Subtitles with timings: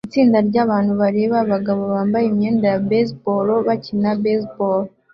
[0.07, 4.81] Itsinda ryabantu bareba abagabo bambaye imyenda ya baseball bakina baseball